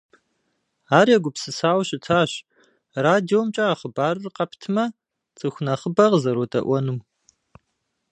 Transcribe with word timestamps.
Ар 0.99 1.07
егупсысауэ 1.15 1.83
щытащ 1.87 2.31
радиомкӏэ 3.03 3.63
а 3.71 3.75
хъыбарыр 3.79 4.27
къэптмэ, 4.35 4.83
цӏыху 5.37 5.63
нэхъыбэ 5.65 6.05
къызэродэӏуэнум. 6.11 6.99